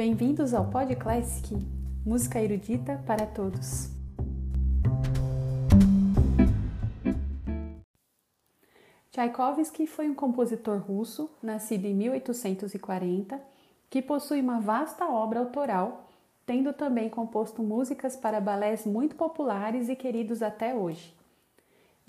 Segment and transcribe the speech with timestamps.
[0.00, 1.54] Bem-vindos ao Pod Classic,
[2.06, 3.90] música erudita para todos.
[9.10, 13.38] Tchaikovsky foi um compositor russo, nascido em 1840,
[13.90, 16.08] que possui uma vasta obra autoral,
[16.46, 21.14] tendo também composto músicas para balés muito populares e queridos até hoje.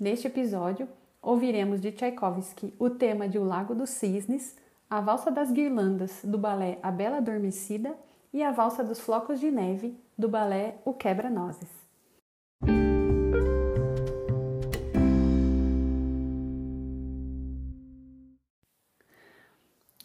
[0.00, 0.88] Neste episódio,
[1.20, 4.56] ouviremos de Tchaikovsky o tema de O Lago dos Cisnes,
[4.92, 7.96] a Valsa das Guirlandas, do balé A Bela Adormecida,
[8.30, 11.70] e a Valsa dos Flocos de Neve, do balé O Quebra-Nozes.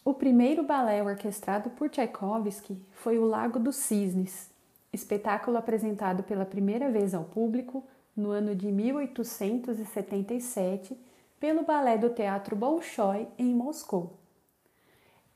[0.06, 4.50] O primeiro balé orquestrado por Tchaikovsky foi O Lago dos Cisnes,
[4.94, 7.84] espetáculo apresentado pela primeira vez ao público
[8.16, 10.98] no ano de 1877
[11.42, 14.26] pelo balé do Teatro Bolshoi em Moscou.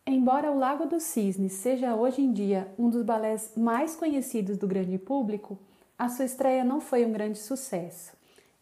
[0.06, 4.68] Embora o Lago dos Cisnes seja hoje em dia um dos balés mais conhecidos do
[4.68, 5.60] grande público,
[5.98, 8.12] a sua estreia não foi um grande sucesso,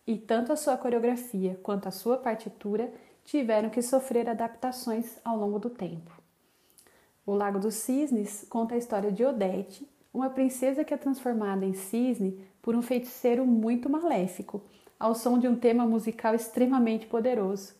[0.05, 2.91] e tanto a sua coreografia quanto a sua partitura
[3.23, 6.11] tiveram que sofrer adaptações ao longo do tempo.
[7.25, 11.73] O Lago dos Cisnes conta a história de Odete, uma princesa que é transformada em
[11.73, 14.61] cisne por um feiticeiro muito maléfico,
[14.99, 17.73] ao som de um tema musical extremamente poderoso,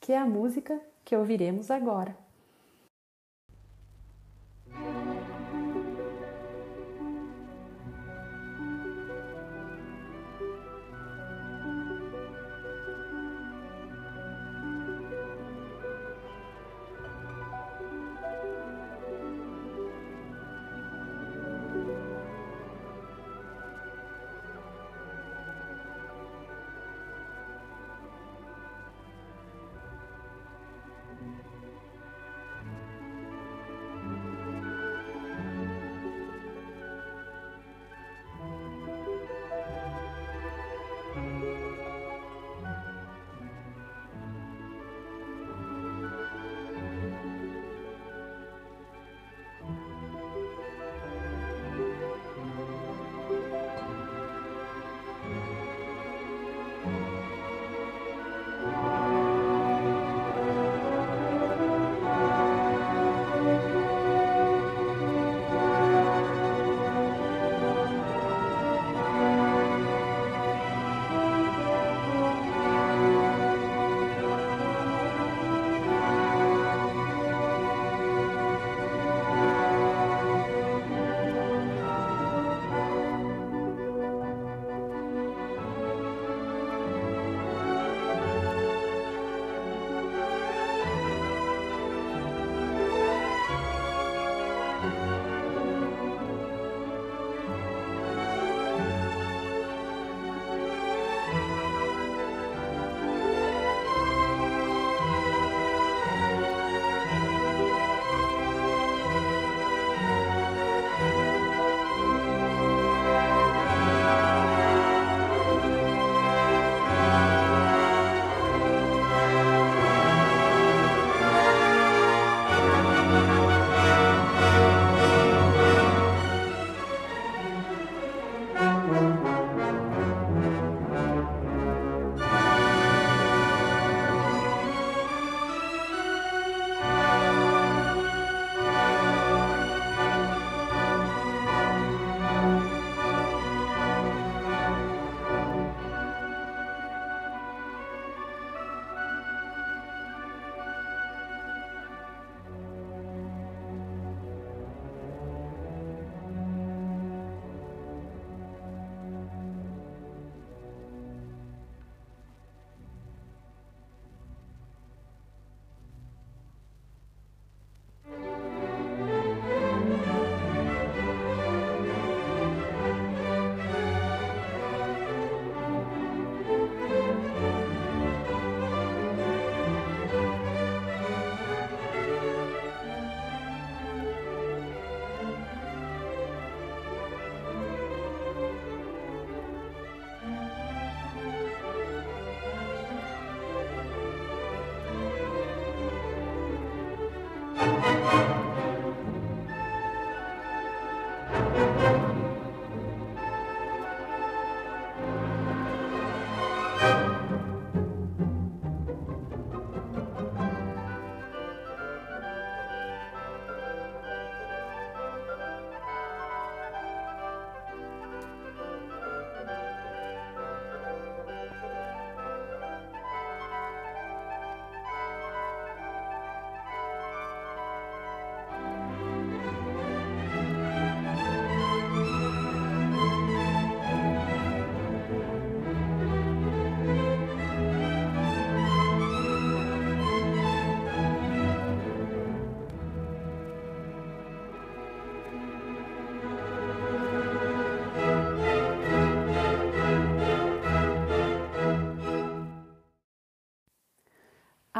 [0.00, 2.23] que é a música que ouviremos agora.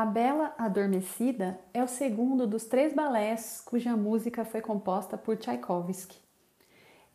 [0.04, 6.18] Bela Adormecida é o segundo dos três balés cuja música foi composta por Tchaikovsky.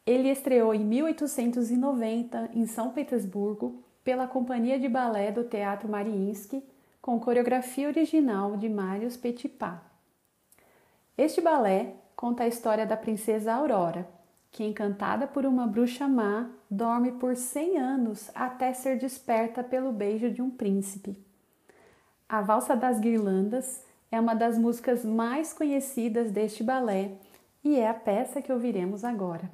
[0.05, 6.63] Ele estreou em 1890 em São Petersburgo pela Companhia de Balé do Teatro Mariinsky,
[7.01, 9.81] com coreografia original de Marius Petipa.
[11.17, 14.07] Este balé conta a história da princesa Aurora,
[14.51, 20.31] que, encantada por uma bruxa má, dorme por 100 anos até ser desperta pelo beijo
[20.31, 21.28] de um príncipe.
[22.31, 27.13] A Valsa das Guirlandas é uma das músicas mais conhecidas deste balé
[27.63, 29.49] e é a peça que ouviremos agora.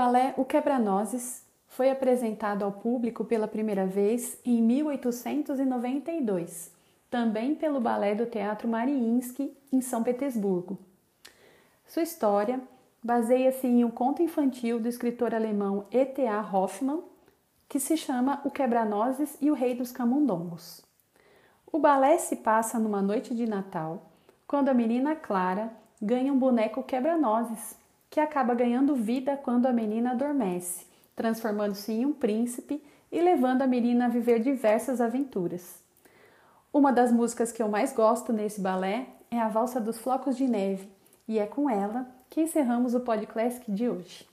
[0.00, 6.72] Balé O Quebra-Nozes foi apresentado ao público pela primeira vez em 1892,
[7.10, 10.78] também pelo Balé do Teatro Mariinsky, em São Petersburgo.
[11.86, 12.62] Sua história
[13.04, 16.40] baseia-se em um conto infantil do escritor alemão E.T.A.
[16.40, 17.02] Hoffmann,
[17.68, 20.80] que se chama O Quebra-Nozes e o Rei dos Camundongos.
[21.70, 24.10] O balé se passa numa noite de Natal,
[24.48, 27.78] quando a menina Clara ganha um boneco quebra-nozes,
[28.10, 33.66] que acaba ganhando vida quando a menina adormece, transformando-se em um príncipe e levando a
[33.66, 35.80] menina a viver diversas aventuras.
[36.72, 40.46] Uma das músicas que eu mais gosto nesse balé é a Valsa dos Flocos de
[40.46, 40.88] Neve,
[41.26, 44.28] e é com ela que encerramos o podcast de hoje.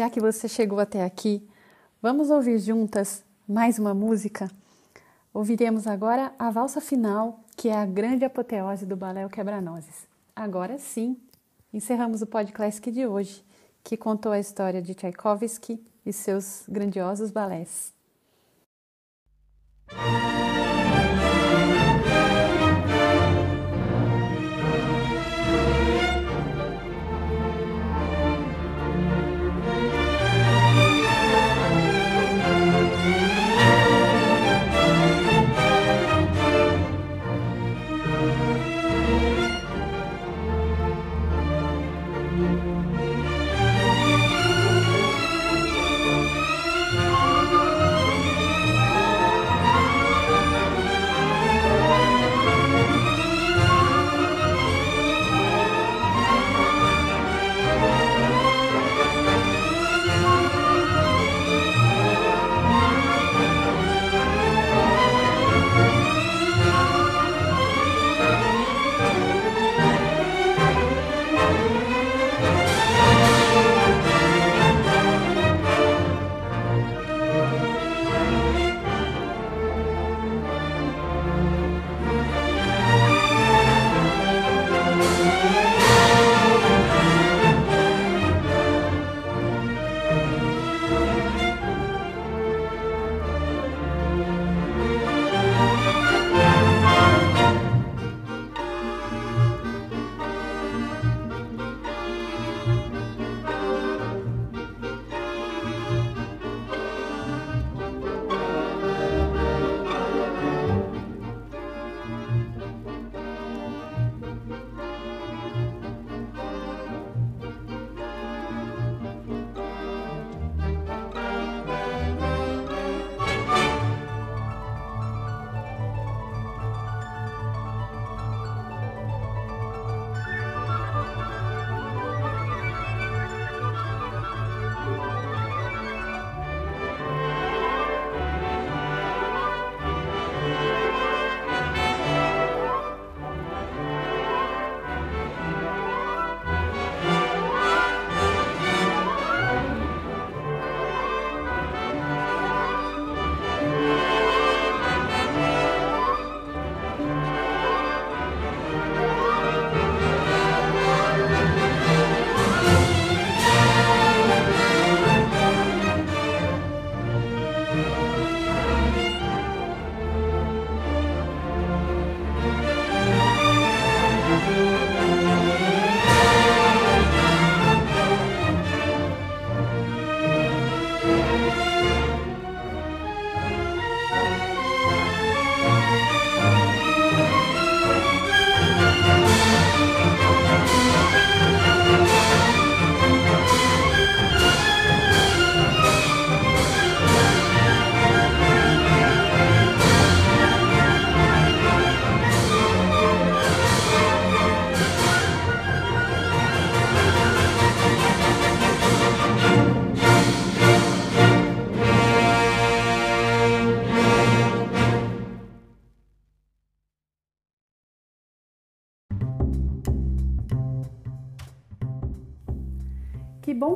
[0.00, 1.46] Já que você chegou até aqui,
[2.00, 4.50] vamos ouvir juntas mais uma música?
[5.30, 10.08] Ouviremos agora a valsa final, que é a grande apoteose do balé O Quebra-Nozes.
[10.34, 11.18] Agora sim,
[11.70, 13.44] encerramos o podcast de hoje,
[13.84, 17.92] que contou a história de Tchaikovsky e seus grandiosos balés.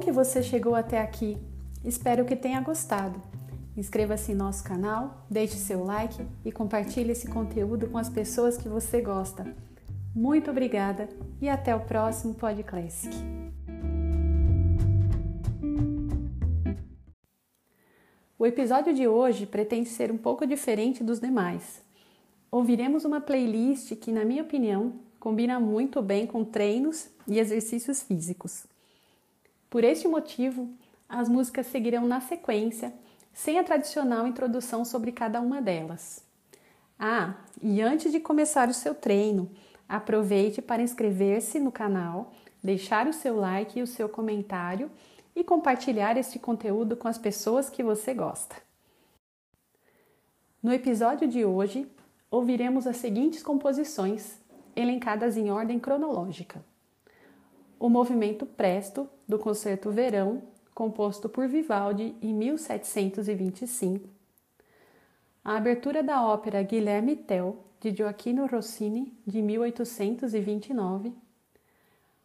[0.05, 1.39] Que você chegou até aqui.
[1.83, 3.23] Espero que tenha gostado.
[3.75, 8.69] Inscreva-se em nosso canal, deixe seu like e compartilhe esse conteúdo com as pessoas que
[8.69, 9.57] você gosta.
[10.15, 11.09] Muito obrigada
[11.41, 12.63] e até o próximo Pod.
[18.39, 21.83] O episódio de hoje pretende ser um pouco diferente dos demais.
[22.51, 28.67] Ouviremos uma playlist que, na minha opinião, combina muito bem com treinos e exercícios físicos.
[29.75, 30.73] Por este motivo,
[31.09, 32.95] as músicas seguirão na sequência,
[33.33, 36.23] sem a tradicional introdução sobre cada uma delas.
[36.97, 39.51] Ah, e antes de começar o seu treino,
[39.89, 42.33] aproveite para inscrever-se no canal,
[42.63, 44.89] deixar o seu like e o seu comentário
[45.35, 48.55] e compartilhar este conteúdo com as pessoas que você gosta.
[50.63, 51.85] No episódio de hoje,
[52.31, 54.39] ouviremos as seguintes composições,
[54.77, 56.63] elencadas em ordem cronológica
[57.79, 60.43] o movimento Presto do Concerto Verão,
[60.75, 64.09] composto por Vivaldi em 1725,
[65.45, 71.13] a abertura da ópera Guilherme Tell de Gioacchino Rossini de 1829,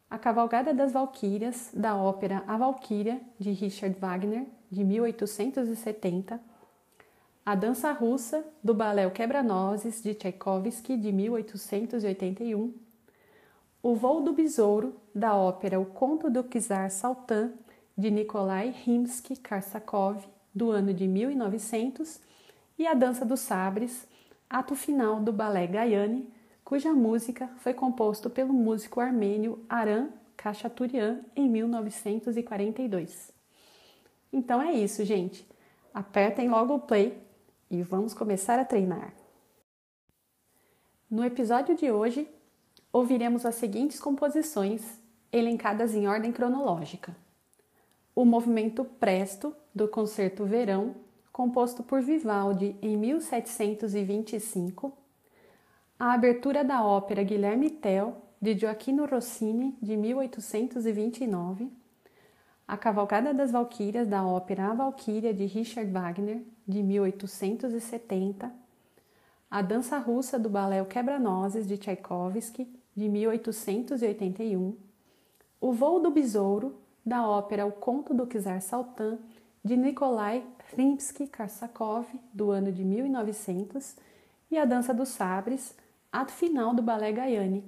[0.10, 6.40] a Cavalgada das Valquírias da ópera A Valquíria de Richard Wagner de 1870,
[7.46, 12.89] a Dança Russa do Balé Quebra-Nozes de Tchaikovsky de 1881
[13.82, 17.54] O Voo do Besouro, da ópera O Conto do Czar Saltan,
[17.98, 20.22] de Nikolai Rimsky-Korsakov,
[20.54, 22.20] do ano de 1900,
[22.78, 24.06] e A Dança dos Sabres,
[24.50, 26.28] ato final do balé Gaiane,
[26.66, 33.32] cuja música foi composta pelo músico armênio Aram Khachaturian em 1942.
[34.32, 35.48] Então é isso, gente.
[35.94, 37.18] Apertem logo o play
[37.72, 39.14] e vamos começar a treinar.
[41.10, 42.30] No episódio de hoje,
[42.92, 44.82] ouviremos as seguintes composições,
[45.32, 47.16] elencadas em ordem cronológica:
[48.16, 50.96] o movimento Presto, do Concerto Verão,
[51.32, 54.92] composto por Vivaldi em 1725,
[55.98, 61.70] a abertura da ópera Guilherme Tell, de Gioacchino Rossini, de 1829,
[62.68, 68.52] a Cavalcada das Valquírias da ópera A Valquíria, de Richard Wagner, de 1870,
[69.50, 74.76] a Dança Russa do Balé Quebra-Nozes, de Tchaikovsky, de 1881,
[75.62, 79.18] O Voo do Besouro, da ópera O Conto do Czar Saltan,
[79.64, 83.96] de Nikolai Rimsky-Korsakov, do ano de 1900,
[84.52, 85.74] e A Dança dos Sabres,
[86.12, 87.64] ato final do Balé Gaiane,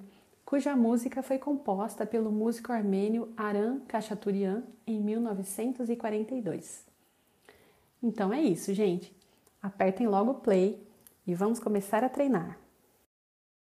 [0.45, 6.85] cuja música foi composta pelo músico armênio Aram Khachaturian em 1942.
[8.03, 9.15] Então é isso, gente.
[9.61, 10.85] Apertem logo o play
[11.25, 12.57] e vamos começar a treinar.